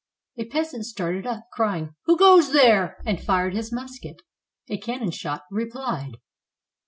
A 0.37 0.45
peasant 0.45 0.87
started 0.87 1.27
up, 1.27 1.43
crying, 1.53 1.93
"Who 2.05 2.17
goes 2.17 2.53
there?" 2.53 2.97
and 3.05 3.21
fired 3.21 3.53
his 3.53 3.71
musket; 3.71 4.15
a 4.67 4.79
cannon 4.79 5.11
shot 5.11 5.43
replied. 5.51 6.13